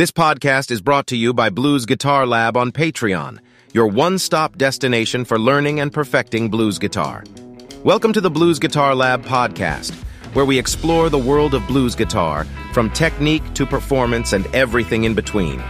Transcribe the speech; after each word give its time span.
This 0.00 0.10
podcast 0.10 0.70
is 0.70 0.80
brought 0.80 1.06
to 1.08 1.14
you 1.14 1.34
by 1.34 1.50
Blues 1.50 1.84
Guitar 1.84 2.26
Lab 2.26 2.56
on 2.56 2.72
Patreon, 2.72 3.38
your 3.74 3.86
one-stop 3.86 4.56
destination 4.56 5.26
for 5.26 5.38
learning 5.38 5.80
and 5.80 5.92
perfecting 5.92 6.48
blues 6.48 6.78
guitar. 6.78 7.22
Welcome 7.84 8.14
to 8.14 8.22
the 8.22 8.30
Blues 8.30 8.58
Guitar 8.58 8.94
Lab 8.94 9.22
podcast, 9.26 9.92
where 10.32 10.46
we 10.46 10.58
explore 10.58 11.10
the 11.10 11.18
world 11.18 11.52
of 11.52 11.66
blues 11.66 11.94
guitar, 11.94 12.46
from 12.72 12.88
technique 12.92 13.42
to 13.52 13.66
performance 13.66 14.32
and 14.32 14.46
everything 14.54 15.04
in 15.04 15.12
between. 15.12 15.62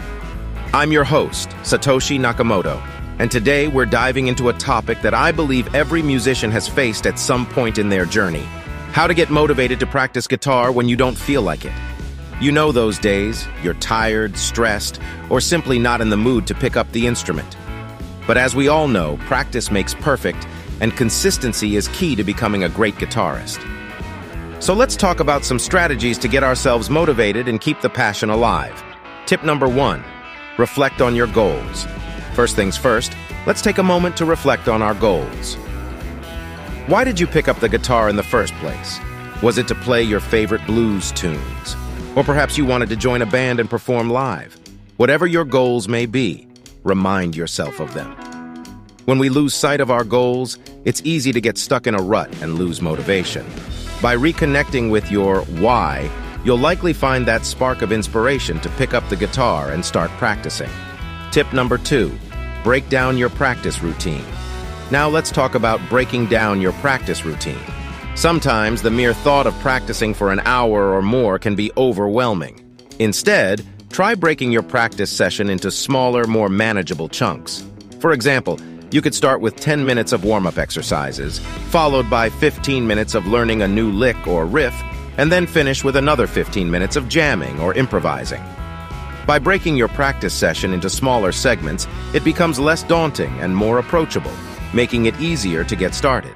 I'm 0.73 0.93
your 0.93 1.03
host, 1.03 1.49
Satoshi 1.65 2.17
Nakamoto, 2.17 2.81
and 3.19 3.33
today 3.33 3.67
we're 3.67 3.85
diving 3.85 4.29
into 4.29 4.49
a 4.49 4.59
topic 4.59 5.03
that 5.03 5.13
I 5.13 5.33
believe 5.33 5.75
every 5.75 6.03
musician 6.03 6.53
has 6.53 6.69
faced 6.69 7.05
at 7.09 7.19
some 7.19 7.47
point 7.47 7.79
in 7.79 7.89
their 7.89 8.07
journey. 8.07 8.47
How 8.93 9.09
to 9.09 9.15
get 9.15 9.31
motivated 9.31 9.81
to 9.81 9.87
practice 9.87 10.29
guitar 10.29 10.71
when 10.71 10.89
you 10.89 10.95
don't 10.95 11.19
feel 11.19 11.43
like 11.43 11.65
it. 11.65 11.73
You 12.41 12.53
know 12.53 12.73
those 12.73 12.99
days, 12.99 13.47
you're 13.63 13.75
tired, 13.75 14.35
stressed, 14.35 14.99
or 15.29 15.43
simply 15.43 15.79
not 15.79 16.01
in 16.01 16.09
the 16.09 16.17
mood 16.17 16.47
to 16.47 16.55
pick 16.55 16.75
up 16.75 16.91
the 16.93 17.07
instrument. 17.07 17.55
But 18.27 18.39
as 18.39 18.57
we 18.57 18.67
all 18.67 18.89
know, 18.89 19.19
practice 19.27 19.71
makes 19.71 19.93
perfect, 19.93 20.49
and 20.81 20.97
consistency 20.97 21.77
is 21.77 21.89
key 21.89 22.17
to 22.17 22.25
becoming 22.25 22.65
a 22.65 22.71
great 22.71 22.95
guitarist. 22.95 23.61
So 24.59 24.73
let's 24.73 24.97
talk 24.97 25.21
about 25.21 25.45
some 25.45 25.59
strategies 25.59 26.17
to 26.17 26.29
get 26.29 26.43
ourselves 26.43 26.89
motivated 26.89 27.47
and 27.47 27.61
keep 27.61 27.83
the 27.83 27.91
passion 27.91 28.31
alive. 28.31 28.83
Tip 29.27 29.45
number 29.45 29.69
one, 29.69 30.03
reflect 30.57 31.03
on 31.03 31.15
your 31.15 31.27
goals. 31.27 31.87
First 32.33 32.57
things 32.57 32.75
first, 32.75 33.13
let's 33.47 33.61
take 33.61 33.77
a 33.77 33.83
moment 33.83 34.17
to 34.17 34.25
reflect 34.25 34.67
on 34.67 34.81
our 34.81 34.95
goals. 34.95 35.57
Why 36.87 37.05
did 37.05 37.21
you 37.21 37.27
pick 37.27 37.49
up 37.49 37.61
the 37.61 37.69
guitar 37.69 38.09
in 38.09 38.17
the 38.17 38.23
first 38.23 38.55
place? 38.55 38.99
Was 39.43 39.59
it 39.59 39.69
to 39.69 39.75
play 39.75 40.03
your 40.03 40.21
favorite 40.21 40.65
blues 40.67 41.13
tunes? 41.13 41.77
Or 42.17 42.25
perhaps 42.25 42.59
you 42.59 42.65
wanted 42.65 42.89
to 42.89 42.97
join 42.97 43.23
a 43.23 43.27
band 43.27 43.61
and 43.61 43.71
perform 43.71 44.11
live. 44.11 44.59
Whatever 44.97 45.27
your 45.27 45.45
goals 45.45 45.89
may 45.89 46.07
be, 46.07 46.47
remind 46.85 47.37
yourself 47.37 47.81
of 47.81 47.95
them. 47.95 48.15
When 49.07 49.19
we 49.19 49.29
lose 49.29 49.55
sight 49.55 49.81
of 49.81 49.91
our 49.91 50.05
goals, 50.05 50.59
it's 50.85 51.03
easy 51.05 51.33
to 51.33 51.41
get 51.41 51.57
stuck 51.59 51.87
in 51.87 51.95
a 51.95 52.03
rut 52.03 52.31
and 52.43 52.55
lose 52.55 52.83
motivation. 52.83 53.47
By 54.03 54.17
reconnecting 54.17 54.91
with 54.91 55.11
your 55.11 55.43
why, 55.43 56.11
you'll 56.45 56.59
likely 56.59 56.93
find 56.93 57.27
that 57.27 57.45
spark 57.45 57.83
of 57.83 57.93
inspiration 57.93 58.61
to 58.61 58.69
pick 58.71 58.95
up 58.95 59.09
the 59.09 59.17
guitar 59.17 59.71
and 59.71 59.85
start 59.85 60.11
practicing. 60.13 60.71
Tip 61.33 61.53
number 61.53 61.79
two, 61.79 62.13
break 62.65 62.89
down 62.89 63.19
your 63.19 63.31
practice 63.31 63.83
routine. 63.83 64.25
Now 64.91 65.09
let's 65.09 65.31
talk 65.31 65.55
about 65.55 65.81
breaking 65.89 66.27
down 66.27 66.61
your 66.61 66.73
practice 66.75 67.25
routine. 67.25 67.61
Sometimes 68.17 68.83
the 68.83 68.91
mere 68.91 69.15
thought 69.15 69.47
of 69.47 69.59
practicing 69.61 70.13
for 70.13 70.31
an 70.31 70.41
hour 70.41 70.93
or 70.93 71.01
more 71.01 71.39
can 71.39 71.55
be 71.55 71.73
overwhelming. 71.77 72.61
Instead, 72.99 73.65
try 73.89 74.15
breaking 74.15 74.53
your 74.53 74.63
practice 74.63 75.11
session 75.11 75.49
into 75.49 75.71
smaller, 75.71 76.25
more 76.25 76.49
manageable 76.51 77.09
chunks. 77.09 77.65
For 77.99 78.13
example, 78.13 78.61
you 78.91 79.01
could 79.01 79.15
start 79.15 79.41
with 79.41 79.57
10 79.57 79.87
minutes 79.87 80.13
of 80.13 80.25
warm-up 80.25 80.59
exercises, 80.59 81.39
followed 81.71 82.11
by 82.11 82.29
15 82.29 82.87
minutes 82.87 83.15
of 83.15 83.27
learning 83.27 83.63
a 83.63 83.69
new 83.69 83.91
lick 83.91 84.27
or 84.27 84.45
riff, 84.45 84.75
and 85.17 85.31
then 85.31 85.47
finish 85.47 85.85
with 85.85 85.97
another 85.97 86.27
15 86.27 86.71
minutes 86.71 86.97
of 86.97 87.09
jamming 87.09 87.59
or 87.61 87.73
improvising. 87.75 88.43
By 89.27 89.39
breaking 89.39 89.77
your 89.77 89.89
practice 89.89 90.35
session 90.35 90.73
into 90.75 90.91
smaller 90.91 91.31
segments, 91.31 91.87
it 92.13 92.25
becomes 92.25 92.59
less 92.59 92.83
daunting 92.83 93.33
and 93.41 93.57
more 93.57 93.79
approachable, 93.79 94.33
making 94.75 95.07
it 95.07 95.19
easier 95.21 95.63
to 95.65 95.77
get 95.77 95.95
started. 95.95 96.35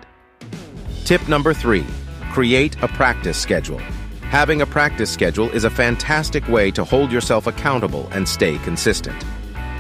Tip 1.05 1.29
number 1.29 1.53
three, 1.53 1.85
create 2.33 2.83
a 2.83 2.89
practice 2.89 3.37
schedule. 3.37 3.79
Having 4.23 4.63
a 4.63 4.67
practice 4.67 5.11
schedule 5.11 5.51
is 5.51 5.65
a 5.65 5.71
fantastic 5.71 6.49
way 6.49 6.71
to 6.71 6.83
hold 6.83 7.13
yourself 7.13 7.47
accountable 7.47 8.09
and 8.13 8.27
stay 8.27 8.57
consistent. 8.61 9.23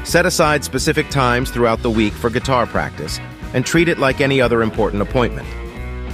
Set 0.04 0.26
aside 0.26 0.62
specific 0.62 1.08
times 1.08 1.50
throughout 1.50 1.80
the 1.80 1.90
week 1.90 2.12
for 2.12 2.28
guitar 2.28 2.66
practice 2.66 3.20
and 3.54 3.64
treat 3.64 3.88
it 3.88 3.96
like 3.96 4.20
any 4.20 4.38
other 4.38 4.62
important 4.62 5.00
appointment. 5.00 5.48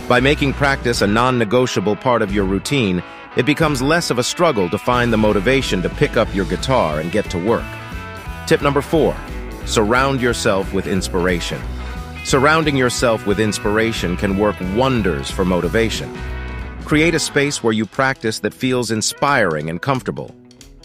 By 0.08 0.20
making 0.20 0.52
practice 0.52 1.02
a 1.02 1.08
non-negotiable 1.08 1.96
part 1.96 2.22
of 2.22 2.32
your 2.32 2.44
routine, 2.44 3.02
it 3.36 3.46
becomes 3.46 3.82
less 3.82 4.10
of 4.10 4.20
a 4.20 4.22
struggle 4.22 4.70
to 4.70 4.78
find 4.78 5.12
the 5.12 5.16
motivation 5.16 5.82
to 5.82 5.88
pick 5.88 6.16
up 6.16 6.32
your 6.32 6.44
guitar 6.44 7.00
and 7.00 7.10
get 7.10 7.28
to 7.30 7.44
work. 7.44 7.66
Tip 8.46 8.62
number 8.62 8.80
four, 8.80 9.16
surround 9.66 10.20
yourself 10.20 10.72
with 10.72 10.86
inspiration. 10.86 11.60
Surrounding 12.24 12.76
yourself 12.76 13.26
with 13.26 13.40
inspiration 13.40 14.16
can 14.16 14.38
work 14.38 14.54
wonders 14.76 15.30
for 15.30 15.44
motivation. 15.44 16.16
Create 16.84 17.14
a 17.14 17.18
space 17.18 17.62
where 17.62 17.72
you 17.72 17.86
practice 17.86 18.40
that 18.40 18.54
feels 18.54 18.90
inspiring 18.90 19.70
and 19.70 19.80
comfortable. 19.80 20.34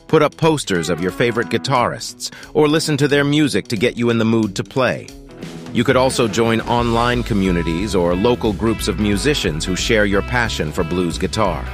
Put 0.07 0.21
up 0.21 0.37
posters 0.37 0.89
of 0.89 1.01
your 1.01 1.11
favorite 1.11 1.49
guitarists, 1.49 2.31
or 2.53 2.67
listen 2.67 2.95
to 2.97 3.07
their 3.07 3.23
music 3.23 3.67
to 3.67 3.75
get 3.75 3.97
you 3.97 4.09
in 4.09 4.17
the 4.17 4.25
mood 4.25 4.55
to 4.55 4.63
play. 4.63 5.07
You 5.73 5.83
could 5.83 5.97
also 5.97 6.27
join 6.27 6.61
online 6.61 7.21
communities 7.21 7.95
or 7.95 8.15
local 8.15 8.53
groups 8.53 8.87
of 8.87 8.99
musicians 8.99 9.65
who 9.65 9.75
share 9.75 10.05
your 10.05 10.21
passion 10.21 10.71
for 10.71 10.85
blues 10.85 11.17
guitar. 11.17 11.65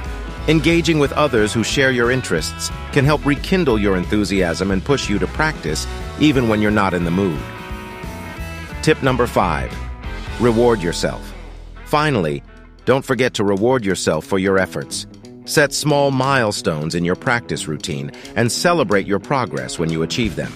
Engaging 0.48 0.98
with 0.98 1.12
others 1.12 1.52
who 1.52 1.62
share 1.62 1.92
your 1.92 2.10
interests 2.10 2.70
can 2.90 3.04
help 3.04 3.24
rekindle 3.24 3.78
your 3.78 3.96
enthusiasm 3.96 4.72
and 4.72 4.84
push 4.84 5.08
you 5.08 5.20
to 5.20 5.26
practice 5.28 5.86
even 6.18 6.48
when 6.48 6.60
you're 6.60 6.72
not 6.72 6.94
in 6.94 7.04
the 7.04 7.10
mood. 7.12 7.40
Tip 8.82 9.00
number 9.00 9.28
five, 9.28 9.72
reward 10.40 10.82
yourself. 10.82 11.32
Finally, 11.84 12.42
don't 12.84 13.04
forget 13.04 13.32
to 13.34 13.44
reward 13.44 13.84
yourself 13.84 14.26
for 14.26 14.40
your 14.40 14.58
efforts. 14.58 15.06
Set 15.44 15.72
small 15.72 16.10
milestones 16.10 16.96
in 16.96 17.04
your 17.04 17.14
practice 17.14 17.68
routine 17.68 18.10
and 18.34 18.50
celebrate 18.50 19.06
your 19.06 19.20
progress 19.20 19.78
when 19.78 19.88
you 19.88 20.02
achieve 20.02 20.34
them. 20.34 20.52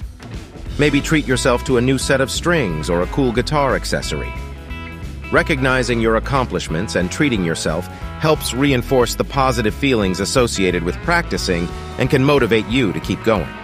Maybe 0.76 1.00
treat 1.00 1.24
yourself 1.24 1.62
to 1.66 1.76
a 1.76 1.80
new 1.80 1.98
set 1.98 2.20
of 2.20 2.32
strings 2.32 2.90
or 2.90 3.02
a 3.02 3.06
cool 3.06 3.30
guitar 3.30 3.76
accessory. 3.76 4.32
Recognizing 5.30 6.00
your 6.00 6.16
accomplishments 6.16 6.96
and 6.96 7.12
treating 7.12 7.44
yourself 7.44 7.86
helps 8.18 8.52
reinforce 8.52 9.14
the 9.14 9.22
positive 9.22 9.72
feelings 9.72 10.18
associated 10.18 10.82
with 10.82 10.96
practicing 11.04 11.68
and 11.98 12.10
can 12.10 12.24
motivate 12.24 12.66
you 12.66 12.92
to 12.92 12.98
keep 12.98 13.22
going. 13.22 13.54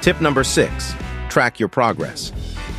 Tip 0.00 0.20
number 0.20 0.42
six, 0.42 0.96
track 1.28 1.60
your 1.60 1.68
progress. 1.68 2.32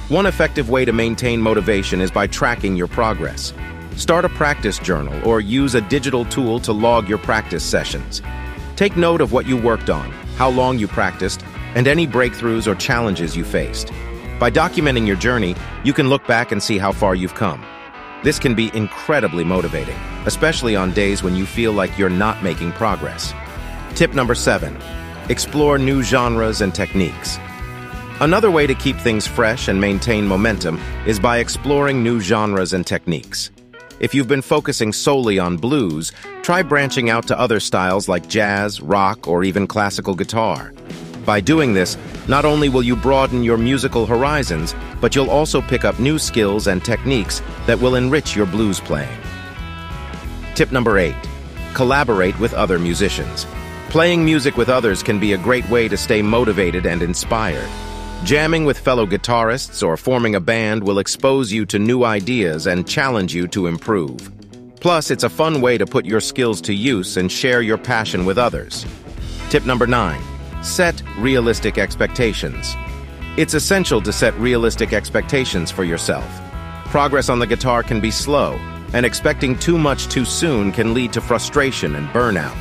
One 0.09 0.27
effective 0.27 0.69
way 0.69 0.85
to 0.85 0.93
maintain 0.93 1.41
motivation 1.41 1.99
is 1.99 2.11
by 2.11 2.27
tracking 2.27 2.75
your 2.75 2.85
progress. 2.85 3.55
Start 3.95 4.23
a 4.23 4.29
practice 4.29 4.77
journal 4.77 5.19
or 5.27 5.41
use 5.41 5.73
a 5.73 5.81
digital 5.81 6.25
tool 6.25 6.59
to 6.59 6.71
log 6.71 7.09
your 7.09 7.17
practice 7.17 7.63
sessions. 7.63 8.21
Take 8.75 8.95
note 8.95 9.19
of 9.19 9.31
what 9.31 9.47
you 9.47 9.57
worked 9.57 9.89
on, 9.89 10.11
how 10.37 10.47
long 10.47 10.77
you 10.77 10.87
practiced, 10.87 11.43
and 11.73 11.87
any 11.87 12.05
breakthroughs 12.05 12.67
or 12.67 12.75
challenges 12.75 13.35
you 13.35 13.43
faced. 13.43 13.91
By 14.39 14.51
documenting 14.51 15.07
your 15.07 15.15
journey, 15.15 15.55
you 15.83 15.91
can 15.91 16.07
look 16.07 16.27
back 16.27 16.51
and 16.51 16.61
see 16.61 16.77
how 16.77 16.91
far 16.91 17.15
you've 17.15 17.33
come. 17.33 17.65
This 18.23 18.37
can 18.37 18.53
be 18.53 18.69
incredibly 18.75 19.43
motivating, 19.43 19.97
especially 20.27 20.75
on 20.75 20.91
days 20.91 21.23
when 21.23 21.35
you 21.35 21.47
feel 21.47 21.71
like 21.71 21.97
you're 21.97 22.11
not 22.11 22.43
making 22.43 22.73
progress. 22.73 23.33
Tip 23.95 24.13
number 24.13 24.35
seven, 24.35 24.77
explore 25.29 25.79
new 25.79 26.03
genres 26.03 26.61
and 26.61 26.75
techniques. 26.75 27.39
Another 28.21 28.49
way 28.49 28.65
to 28.65 28.73
keep 28.73 28.95
things 28.95 29.27
fresh 29.27 29.67
and 29.67 29.79
maintain 29.79 30.25
momentum 30.25 30.79
is 31.05 31.19
by 31.19 31.39
exploring 31.39 32.01
new 32.01 32.21
genres 32.21 32.71
and 32.71 32.87
techniques. 32.87 33.51
If 33.99 34.15
you've 34.15 34.29
been 34.29 34.41
focusing 34.41 34.93
solely 34.93 35.37
on 35.37 35.57
blues, 35.57 36.13
try 36.41 36.63
branching 36.63 37.09
out 37.09 37.27
to 37.27 37.37
other 37.37 37.59
styles 37.59 38.07
like 38.07 38.29
jazz, 38.29 38.79
rock, 38.79 39.27
or 39.27 39.43
even 39.43 39.67
classical 39.67 40.15
guitar. 40.15 40.73
By 41.25 41.41
doing 41.41 41.73
this, 41.73 41.97
not 42.25 42.45
only 42.45 42.69
will 42.69 42.83
you 42.83 42.95
broaden 42.95 43.43
your 43.43 43.57
musical 43.57 44.05
horizons, 44.05 44.73
but 45.01 45.13
you'll 45.13 45.29
also 45.29 45.61
pick 45.61 45.83
up 45.83 45.99
new 45.99 46.17
skills 46.17 46.67
and 46.67 46.85
techniques 46.85 47.41
that 47.65 47.81
will 47.81 47.95
enrich 47.95 48.33
your 48.33 48.45
blues 48.45 48.79
playing. 48.79 49.19
Tip 50.55 50.71
number 50.71 50.99
eight, 50.99 51.17
collaborate 51.73 52.39
with 52.39 52.53
other 52.53 52.79
musicians. 52.79 53.45
Playing 53.89 54.23
music 54.23 54.55
with 54.55 54.69
others 54.69 55.03
can 55.03 55.19
be 55.19 55.33
a 55.33 55.37
great 55.37 55.69
way 55.69 55.89
to 55.89 55.97
stay 55.97 56.21
motivated 56.21 56.85
and 56.85 57.01
inspired. 57.01 57.69
Jamming 58.23 58.65
with 58.65 58.79
fellow 58.79 59.05
guitarists 59.05 59.85
or 59.85 59.97
forming 59.97 60.33
a 60.35 60.39
band 60.39 60.83
will 60.83 60.97
expose 60.97 61.51
you 61.51 61.65
to 61.67 61.77
new 61.77 62.03
ideas 62.03 62.65
and 62.65 62.87
challenge 62.87 63.35
you 63.35 63.47
to 63.49 63.67
improve. 63.67 64.31
Plus, 64.79 65.11
it's 65.11 65.23
a 65.23 65.29
fun 65.29 65.61
way 65.61 65.77
to 65.77 65.85
put 65.85 66.05
your 66.05 66.19
skills 66.19 66.59
to 66.61 66.73
use 66.73 67.17
and 67.17 67.31
share 67.31 67.61
your 67.61 67.77
passion 67.77 68.25
with 68.25 68.37
others. 68.37 68.85
Tip 69.49 69.65
number 69.65 69.85
nine, 69.85 70.21
set 70.63 71.03
realistic 71.19 71.77
expectations. 71.77 72.75
It's 73.37 73.53
essential 73.53 74.01
to 74.01 74.13
set 74.13 74.33
realistic 74.39 74.93
expectations 74.93 75.69
for 75.69 75.83
yourself. 75.83 76.25
Progress 76.85 77.29
on 77.29 77.39
the 77.39 77.47
guitar 77.47 77.83
can 77.83 77.99
be 77.99 78.11
slow, 78.11 78.53
and 78.93 79.05
expecting 79.05 79.57
too 79.59 79.77
much 79.77 80.07
too 80.07 80.25
soon 80.25 80.71
can 80.71 80.93
lead 80.93 81.13
to 81.13 81.21
frustration 81.21 81.95
and 81.95 82.07
burnout. 82.09 82.55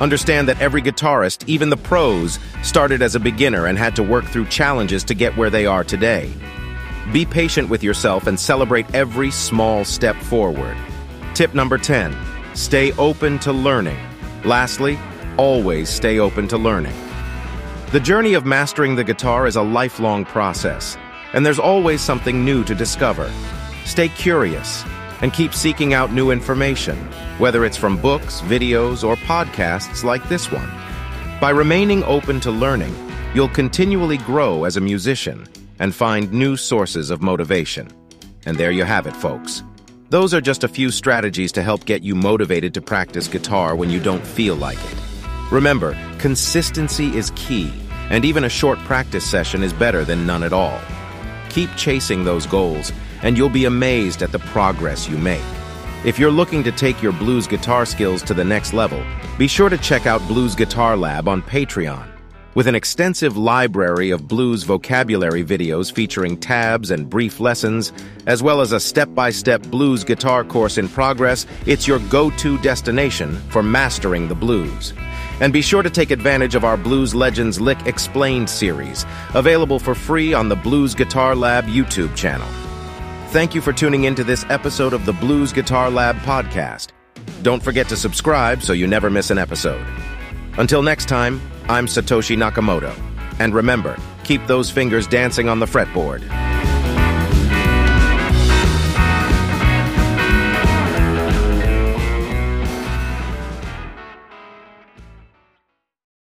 Understand 0.00 0.48
that 0.48 0.60
every 0.60 0.82
guitarist, 0.82 1.48
even 1.48 1.70
the 1.70 1.76
pros, 1.76 2.38
started 2.62 3.00
as 3.00 3.14
a 3.14 3.20
beginner 3.20 3.66
and 3.66 3.78
had 3.78 3.94
to 3.96 4.02
work 4.02 4.24
through 4.24 4.46
challenges 4.46 5.04
to 5.04 5.14
get 5.14 5.36
where 5.36 5.50
they 5.50 5.66
are 5.66 5.84
today. 5.84 6.32
Be 7.12 7.24
patient 7.24 7.68
with 7.68 7.82
yourself 7.84 8.26
and 8.26 8.38
celebrate 8.38 8.92
every 8.94 9.30
small 9.30 9.84
step 9.84 10.16
forward. 10.16 10.76
Tip 11.34 11.54
number 11.54 11.78
10, 11.78 12.16
stay 12.54 12.92
open 12.92 13.38
to 13.40 13.52
learning. 13.52 13.98
Lastly, 14.44 14.98
always 15.36 15.88
stay 15.88 16.18
open 16.18 16.48
to 16.48 16.58
learning. 16.58 16.94
The 17.92 18.00
journey 18.00 18.34
of 18.34 18.44
mastering 18.44 18.96
the 18.96 19.04
guitar 19.04 19.46
is 19.46 19.56
a 19.56 19.62
lifelong 19.62 20.24
process, 20.24 20.96
and 21.32 21.46
there's 21.46 21.60
always 21.60 22.00
something 22.00 22.44
new 22.44 22.64
to 22.64 22.74
discover. 22.74 23.30
Stay 23.84 24.08
curious 24.08 24.82
and 25.24 25.32
keep 25.32 25.54
seeking 25.54 25.94
out 25.94 26.12
new 26.12 26.30
information, 26.30 26.98
whether 27.38 27.64
it's 27.64 27.78
from 27.78 27.96
books, 27.96 28.42
videos, 28.42 29.02
or 29.02 29.16
podcasts 29.16 30.04
like 30.04 30.28
this 30.28 30.52
one. 30.52 30.70
By 31.40 31.48
remaining 31.48 32.04
open 32.04 32.40
to 32.40 32.50
learning, 32.50 32.94
you'll 33.34 33.48
continually 33.48 34.18
grow 34.18 34.64
as 34.64 34.76
a 34.76 34.82
musician 34.82 35.46
and 35.78 35.94
find 35.94 36.30
new 36.30 36.58
sources 36.58 37.08
of 37.08 37.22
motivation. 37.22 37.88
And 38.44 38.58
there 38.58 38.70
you 38.70 38.84
have 38.84 39.06
it, 39.06 39.16
folks. 39.16 39.62
Those 40.10 40.34
are 40.34 40.42
just 40.42 40.62
a 40.62 40.68
few 40.68 40.90
strategies 40.90 41.52
to 41.52 41.62
help 41.62 41.86
get 41.86 42.02
you 42.02 42.14
motivated 42.14 42.74
to 42.74 42.82
practice 42.82 43.26
guitar 43.26 43.74
when 43.74 43.88
you 43.88 44.00
don't 44.00 44.26
feel 44.26 44.56
like 44.56 44.76
it. 44.76 44.98
Remember, 45.50 45.96
consistency 46.18 47.16
is 47.16 47.32
key, 47.34 47.72
and 48.10 48.26
even 48.26 48.44
a 48.44 48.50
short 48.50 48.78
practice 48.80 49.24
session 49.24 49.62
is 49.62 49.72
better 49.72 50.04
than 50.04 50.26
none 50.26 50.42
at 50.42 50.52
all. 50.52 50.78
Keep 51.48 51.74
chasing 51.76 52.24
those 52.24 52.44
goals, 52.44 52.92
and 53.24 53.36
you'll 53.36 53.48
be 53.48 53.64
amazed 53.64 54.22
at 54.22 54.30
the 54.30 54.38
progress 54.38 55.08
you 55.08 55.18
make. 55.18 55.42
If 56.04 56.18
you're 56.18 56.30
looking 56.30 56.62
to 56.64 56.70
take 56.70 57.02
your 57.02 57.12
blues 57.12 57.46
guitar 57.46 57.84
skills 57.84 58.22
to 58.24 58.34
the 58.34 58.44
next 58.44 58.72
level, 58.72 59.02
be 59.38 59.48
sure 59.48 59.70
to 59.70 59.78
check 59.78 60.06
out 60.06 60.20
Blues 60.28 60.54
Guitar 60.54 60.96
Lab 60.96 61.26
on 61.26 61.42
Patreon. 61.42 62.06
With 62.54 62.68
an 62.68 62.76
extensive 62.76 63.36
library 63.36 64.10
of 64.10 64.28
blues 64.28 64.62
vocabulary 64.62 65.42
videos 65.42 65.92
featuring 65.92 66.36
tabs 66.36 66.92
and 66.92 67.10
brief 67.10 67.40
lessons, 67.40 67.92
as 68.26 68.44
well 68.44 68.60
as 68.60 68.70
a 68.70 68.78
step-by-step 68.78 69.62
blues 69.62 70.04
guitar 70.04 70.44
course 70.44 70.78
in 70.78 70.88
progress, 70.88 71.46
it's 71.66 71.88
your 71.88 71.98
go-to 72.10 72.56
destination 72.58 73.34
for 73.48 73.60
mastering 73.62 74.28
the 74.28 74.36
blues. 74.36 74.92
And 75.40 75.52
be 75.52 75.62
sure 75.62 75.82
to 75.82 75.90
take 75.90 76.12
advantage 76.12 76.54
of 76.54 76.64
our 76.64 76.76
Blues 76.76 77.12
Legends 77.12 77.60
Lick 77.60 77.86
Explained 77.86 78.48
series, 78.48 79.04
available 79.34 79.80
for 79.80 79.96
free 79.96 80.32
on 80.32 80.48
the 80.48 80.54
Blues 80.54 80.94
Guitar 80.94 81.34
Lab 81.34 81.64
YouTube 81.64 82.14
channel. 82.14 82.46
Thank 83.34 83.52
you 83.52 83.60
for 83.60 83.72
tuning 83.72 84.04
in 84.04 84.14
to 84.14 84.22
this 84.22 84.44
episode 84.48 84.92
of 84.92 85.06
the 85.06 85.12
Blues 85.12 85.52
Guitar 85.52 85.90
Lab 85.90 86.14
podcast. 86.18 86.90
Don't 87.42 87.60
forget 87.60 87.88
to 87.88 87.96
subscribe 87.96 88.62
so 88.62 88.72
you 88.72 88.86
never 88.86 89.10
miss 89.10 89.32
an 89.32 89.38
episode. 89.38 89.84
Until 90.56 90.82
next 90.84 91.08
time, 91.08 91.42
I'm 91.68 91.86
Satoshi 91.86 92.36
Nakamoto. 92.36 92.96
And 93.40 93.52
remember, 93.52 93.98
keep 94.22 94.46
those 94.46 94.70
fingers 94.70 95.08
dancing 95.08 95.48
on 95.48 95.58
the 95.58 95.66
fretboard. 95.66 96.43